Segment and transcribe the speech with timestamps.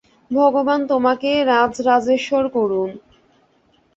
[0.31, 2.89] ভগবান তোমাকে রাজরাজেশ্বর করুন।